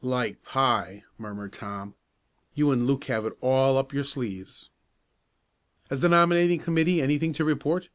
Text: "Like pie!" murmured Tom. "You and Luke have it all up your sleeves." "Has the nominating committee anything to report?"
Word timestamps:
"Like 0.03 0.41
pie!" 0.41 1.03
murmured 1.19 1.53
Tom. 1.53 1.93
"You 2.55 2.71
and 2.71 2.87
Luke 2.87 3.03
have 3.03 3.23
it 3.27 3.33
all 3.39 3.77
up 3.77 3.93
your 3.93 4.03
sleeves." 4.03 4.71
"Has 5.91 6.01
the 6.01 6.09
nominating 6.09 6.59
committee 6.59 7.03
anything 7.03 7.33
to 7.33 7.45
report?" 7.45 7.87